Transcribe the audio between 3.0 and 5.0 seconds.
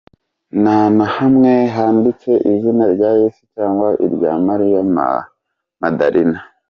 Yezu cyangwa irya Mariya